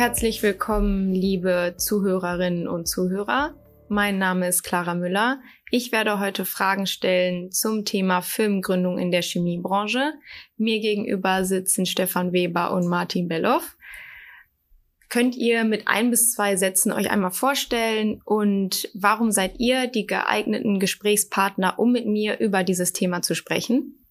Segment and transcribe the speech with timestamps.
[0.00, 3.54] Herzlich willkommen, liebe Zuhörerinnen und Zuhörer.
[3.90, 5.42] Mein Name ist Clara Müller.
[5.70, 10.14] Ich werde heute Fragen stellen zum Thema Firmengründung in der Chemiebranche.
[10.56, 13.76] Mir gegenüber sitzen Stefan Weber und Martin Belloff.
[15.10, 20.06] Könnt ihr mit ein bis zwei Sätzen euch einmal vorstellen und warum seid ihr die
[20.06, 24.02] geeigneten Gesprächspartner, um mit mir über dieses Thema zu sprechen?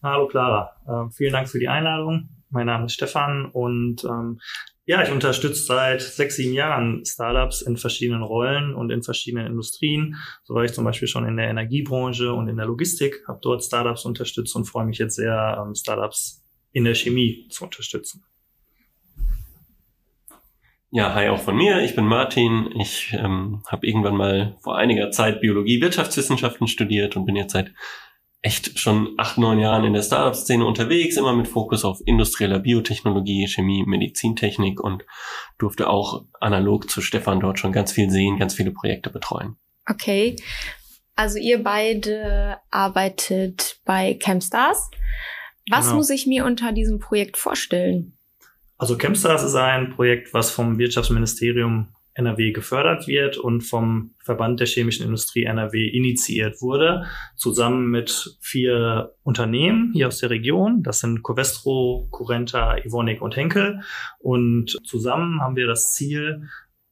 [0.00, 2.28] Hallo Clara, äh, vielen Dank für die Einladung.
[2.50, 4.38] Mein Name ist Stefan und ähm,
[4.86, 10.14] ja, ich unterstütze seit sechs, sieben Jahren Startups in verschiedenen Rollen und in verschiedenen Industrien.
[10.44, 13.64] So war ich zum Beispiel schon in der Energiebranche und in der Logistik, habe dort
[13.64, 18.22] Startups unterstützt und freue mich jetzt sehr, ähm, Startups in der Chemie zu unterstützen.
[20.92, 21.82] Ja, hi auch von mir.
[21.82, 22.70] Ich bin Martin.
[22.78, 27.72] Ich ähm, habe irgendwann mal vor einiger Zeit Biologie, Wirtschaftswissenschaften studiert und bin jetzt seit
[28.42, 33.48] echt schon acht, neun Jahren in der Startup-Szene unterwegs, immer mit Fokus auf industrieller Biotechnologie,
[33.48, 35.04] Chemie, Medizintechnik und
[35.58, 39.56] durfte auch analog zu Stefan dort schon ganz viel sehen, ganz viele Projekte betreuen.
[39.88, 40.36] Okay.
[41.16, 44.90] Also ihr beide arbeitet bei Campstars.
[45.70, 45.96] Was genau.
[45.96, 48.16] muss ich mir unter diesem Projekt vorstellen?
[48.78, 54.66] Also Campstars ist ein Projekt, was vom Wirtschaftsministerium NRW gefördert wird und vom Verband der
[54.66, 57.04] chemischen Industrie NRW initiiert wurde,
[57.36, 60.82] zusammen mit vier Unternehmen hier aus der Region.
[60.82, 63.80] Das sind Covestro, Curenta, Evonik und Henkel.
[64.18, 66.48] Und zusammen haben wir das Ziel,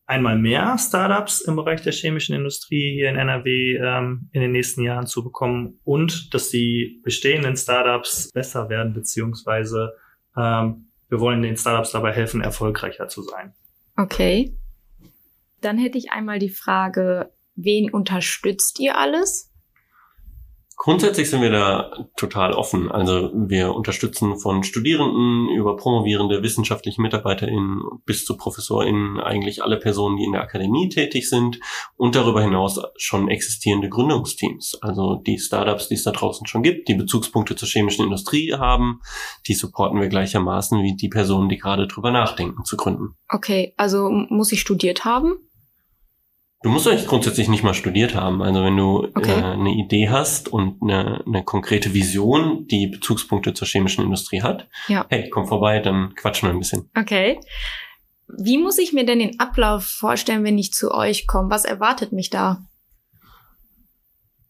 [0.07, 4.83] einmal mehr Startups im Bereich der chemischen Industrie hier in NRW ähm, in den nächsten
[4.83, 9.95] Jahren zu bekommen und dass die bestehenden Startups besser werden, beziehungsweise
[10.37, 13.55] ähm, wir wollen den Startups dabei helfen, erfolgreicher zu sein.
[13.97, 14.55] Okay.
[15.65, 19.51] Dann hätte ich einmal die Frage, wen unterstützt ihr alles?
[20.77, 22.91] Grundsätzlich sind wir da total offen.
[22.91, 30.17] Also wir unterstützen von Studierenden über promovierende wissenschaftliche MitarbeiterInnen bis zu ProfessorInnen eigentlich alle Personen,
[30.17, 31.61] die in der Akademie tätig sind
[31.97, 34.79] und darüber hinaus schon existierende Gründungsteams.
[34.83, 39.01] Also die Startups, die es da draußen schon gibt, die Bezugspunkte zur chemischen Industrie haben,
[39.47, 43.15] die supporten wir gleichermaßen wie die Personen, die gerade drüber nachdenken zu gründen.
[43.31, 45.39] Okay, also muss ich studiert haben?
[46.65, 48.41] Du musst eigentlich grundsätzlich nicht mal studiert haben.
[48.41, 49.39] Also wenn du okay.
[49.39, 54.67] äh, eine Idee hast und eine, eine konkrete Vision, die Bezugspunkte zur chemischen Industrie hat,
[54.89, 55.05] ja.
[55.11, 56.89] hey, komm vorbei, dann quatschen wir ein bisschen.
[56.99, 57.39] Okay.
[58.29, 61.51] Wie muss ich mir denn den Ablauf vorstellen, wenn ich zu euch komme?
[61.51, 62.65] Was erwartet mich da?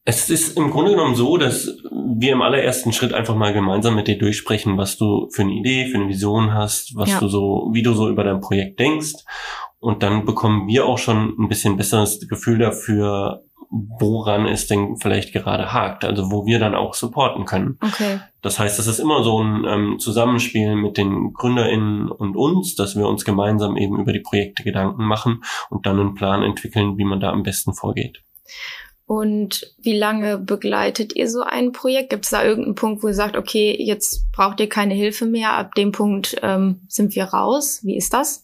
[0.05, 4.07] Es ist im Grunde genommen so, dass wir im allerersten Schritt einfach mal gemeinsam mit
[4.07, 7.19] dir durchsprechen, was du für eine Idee, für eine Vision hast, was ja.
[7.19, 9.15] du so, wie du so über dein Projekt denkst.
[9.85, 15.35] Und dann bekommen wir auch schon ein bisschen besseres Gefühl dafür, woran es denn vielleicht
[15.35, 17.77] gerade hakt, also wo wir dann auch supporten können.
[17.83, 18.19] Okay.
[18.41, 22.97] Das heißt, es ist immer so ein ähm, Zusammenspiel mit den GründerInnen und uns, dass
[22.97, 27.05] wir uns gemeinsam eben über die Projekte Gedanken machen und dann einen Plan entwickeln, wie
[27.05, 28.23] man da am besten vorgeht.
[29.05, 32.09] Und wie lange begleitet ihr so ein Projekt?
[32.09, 35.53] Gibt es da irgendeinen Punkt, wo ihr sagt, okay, jetzt braucht ihr keine Hilfe mehr,
[35.53, 37.81] ab dem Punkt ähm, sind wir raus?
[37.83, 38.44] Wie ist das?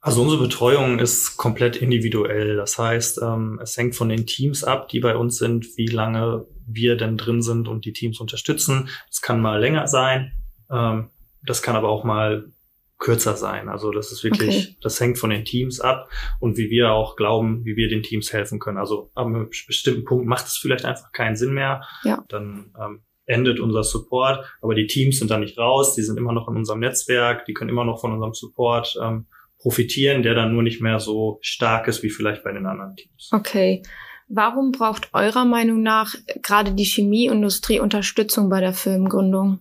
[0.00, 2.56] Also unsere Betreuung ist komplett individuell.
[2.56, 6.46] Das heißt, ähm, es hängt von den Teams ab, die bei uns sind, wie lange
[6.66, 8.88] wir denn drin sind und die Teams unterstützen.
[9.10, 10.32] Es kann mal länger sein,
[10.70, 11.10] ähm,
[11.42, 12.52] das kann aber auch mal
[12.98, 13.68] kürzer sein.
[13.68, 14.76] Also das ist wirklich, okay.
[14.82, 16.10] das hängt von den Teams ab
[16.40, 18.78] und wie wir auch glauben, wie wir den Teams helfen können.
[18.78, 21.82] Also ab einem bestimmten Punkt macht es vielleicht einfach keinen Sinn mehr.
[22.04, 22.24] Ja.
[22.28, 26.32] Dann ähm, endet unser Support, aber die Teams sind da nicht raus, die sind immer
[26.32, 29.26] noch in unserem Netzwerk, die können immer noch von unserem Support ähm,
[29.58, 33.30] profitieren, der dann nur nicht mehr so stark ist wie vielleicht bei den anderen Teams.
[33.32, 33.82] Okay.
[34.28, 39.60] Warum braucht eurer Meinung nach gerade die Chemieindustrie Unterstützung bei der Firmengründung?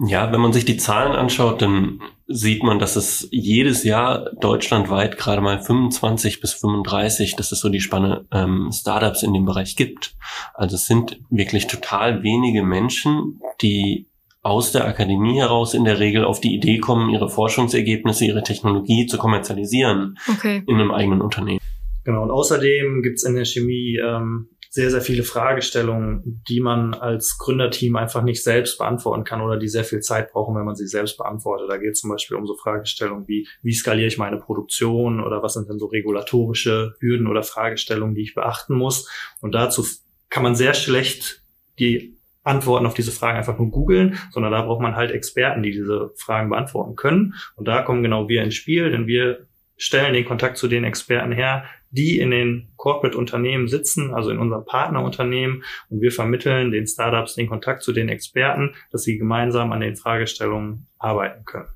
[0.00, 5.16] Ja, wenn man sich die Zahlen anschaut, dann sieht man, dass es jedes Jahr deutschlandweit
[5.16, 9.74] gerade mal 25 bis 35, das ist so die Spanne, ähm, Startups in dem Bereich
[9.74, 10.14] gibt.
[10.54, 14.07] Also es sind wirklich total wenige Menschen, die
[14.48, 19.06] aus der Akademie heraus in der Regel auf die Idee kommen, ihre Forschungsergebnisse, ihre Technologie
[19.06, 20.62] zu kommerzialisieren okay.
[20.66, 21.60] in einem eigenen Unternehmen.
[22.04, 26.94] Genau, und außerdem gibt es in der Chemie ähm, sehr, sehr viele Fragestellungen, die man
[26.94, 30.76] als Gründerteam einfach nicht selbst beantworten kann oder die sehr viel Zeit brauchen, wenn man
[30.76, 31.68] sie selbst beantwortet.
[31.70, 35.42] Da geht es zum Beispiel um so Fragestellungen wie, wie skaliere ich meine Produktion oder
[35.42, 39.08] was sind denn so regulatorische Hürden oder Fragestellungen, die ich beachten muss.
[39.40, 39.84] Und dazu
[40.28, 41.42] kann man sehr schlecht
[41.78, 42.17] die
[42.48, 46.12] Antworten auf diese Fragen einfach nur googeln, sondern da braucht man halt Experten, die diese
[46.16, 47.34] Fragen beantworten können.
[47.54, 49.46] Und da kommen genau wir ins Spiel, denn wir
[49.76, 54.64] stellen den Kontakt zu den Experten her, die in den Corporate-Unternehmen sitzen, also in unserem
[54.64, 55.62] Partnerunternehmen.
[55.88, 59.96] Und wir vermitteln den Startups den Kontakt zu den Experten, dass sie gemeinsam an den
[59.96, 61.68] Fragestellungen arbeiten können.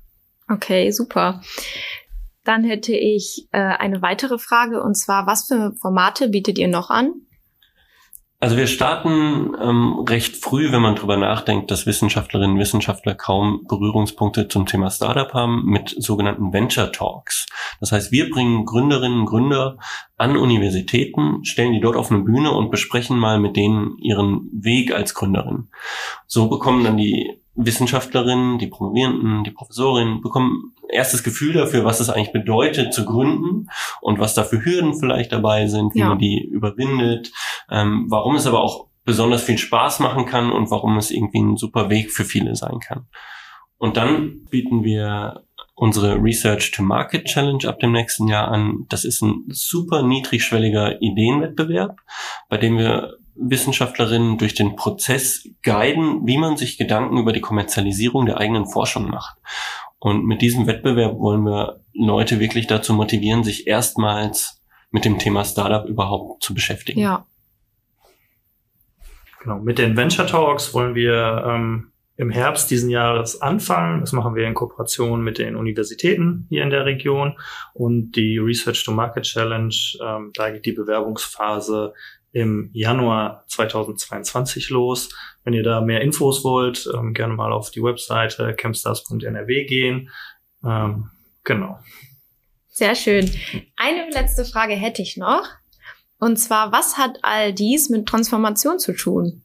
[0.49, 1.41] Okay, super.
[2.43, 6.89] Dann hätte ich äh, eine weitere Frage und zwar, was für Formate bietet ihr noch
[6.89, 7.13] an?
[8.43, 13.63] Also wir starten ähm, recht früh, wenn man drüber nachdenkt, dass Wissenschaftlerinnen und Wissenschaftler kaum
[13.69, 17.45] Berührungspunkte zum Thema Startup haben, mit sogenannten Venture Talks.
[17.79, 19.77] Das heißt, wir bringen Gründerinnen und Gründer
[20.17, 24.93] an Universitäten, stellen die dort auf eine Bühne und besprechen mal mit denen ihren Weg
[24.93, 25.69] als Gründerin.
[26.27, 32.09] So bekommen dann die Wissenschaftlerinnen, die Promovierenden, die Professorinnen bekommen erstes Gefühl dafür, was es
[32.09, 33.69] eigentlich bedeutet zu gründen
[34.01, 36.09] und was da für Hürden vielleicht dabei sind, wie ja.
[36.09, 37.31] man die überwindet,
[37.69, 41.57] ähm, warum es aber auch besonders viel Spaß machen kann und warum es irgendwie ein
[41.57, 43.07] super Weg für viele sein kann.
[43.77, 45.43] Und dann bieten wir
[45.75, 48.85] unsere Research to Market Challenge ab dem nächsten Jahr an.
[48.89, 51.99] Das ist ein super niedrigschwelliger Ideenwettbewerb,
[52.47, 58.25] bei dem wir Wissenschaftlerinnen durch den Prozess guiden, wie man sich Gedanken über die Kommerzialisierung
[58.25, 59.37] der eigenen Forschung macht.
[59.99, 64.61] Und mit diesem Wettbewerb wollen wir Leute wirklich dazu motivieren, sich erstmals
[64.91, 66.99] mit dem Thema Startup überhaupt zu beschäftigen.
[66.99, 67.25] Ja.
[69.43, 69.59] Genau.
[69.59, 73.99] Mit den Venture Talks wollen wir ähm, im Herbst diesen Jahres anfangen.
[73.99, 77.37] Das machen wir in Kooperation mit den Universitäten hier in der Region.
[77.73, 81.93] Und die Research to Market Challenge, ähm, da geht die Bewerbungsphase
[82.31, 85.09] im Januar 2022 los.
[85.43, 90.09] Wenn ihr da mehr Infos wollt, ähm, gerne mal auf die Webseite campstars.nrw gehen.
[90.63, 91.09] Ähm,
[91.43, 91.79] genau.
[92.69, 93.29] Sehr schön.
[93.75, 95.43] Eine letzte Frage hätte ich noch.
[96.23, 99.41] Und zwar, was hat all dies mit Transformation zu tun?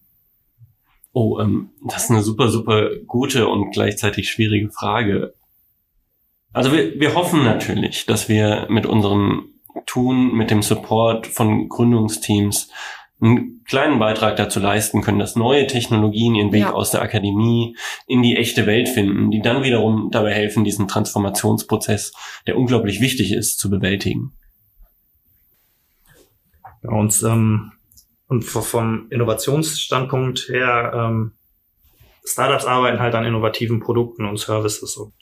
[1.13, 5.35] Oh, ähm, das ist eine super, super gute und gleichzeitig schwierige Frage.
[6.53, 9.49] Also wir, wir hoffen natürlich, dass wir mit unserem
[9.87, 12.71] tun, mit dem Support von Gründungsteams
[13.21, 16.73] einen kleinen Beitrag dazu leisten können, dass neue Technologien ihren Weg ja.
[16.73, 17.77] aus der Akademie
[18.07, 22.13] in die echte Welt finden, die dann wiederum dabei helfen, diesen Transformationsprozess,
[22.47, 24.39] der unglaublich wichtig ist, zu bewältigen.
[26.83, 27.73] Und, ähm,
[28.27, 31.33] und vom Innovationsstandpunkt her, ähm,
[32.25, 35.15] Startups arbeiten halt an innovativen Produkten und Services und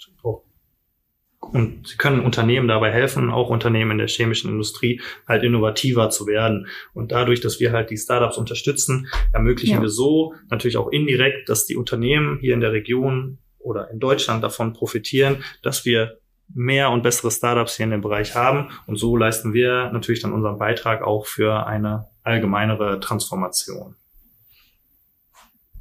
[1.53, 6.26] und sie können Unternehmen dabei helfen, auch Unternehmen in der chemischen Industrie, halt innovativer zu
[6.26, 6.67] werden.
[6.94, 9.82] Und dadurch, dass wir halt die Startups unterstützen, ermöglichen ja.
[9.82, 14.43] wir so natürlich auch indirekt, dass die Unternehmen hier in der Region oder in Deutschland
[14.43, 16.19] davon profitieren, dass wir
[16.54, 18.70] mehr und bessere Startups hier in dem Bereich haben.
[18.87, 23.96] Und so leisten wir natürlich dann unseren Beitrag auch für eine allgemeinere Transformation.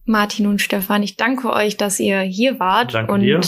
[0.06, 2.94] Martin und Stefan, ich danke euch, dass ihr hier wart.
[2.94, 3.42] Danke und dir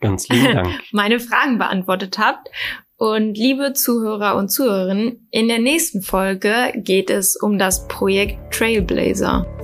[0.00, 0.80] Ganz lieben Dank.
[0.92, 2.48] meine Fragen beantwortet habt.
[2.96, 9.57] Und liebe Zuhörer und Zuhörerinnen, in der nächsten Folge geht es um das Projekt Trailblazer.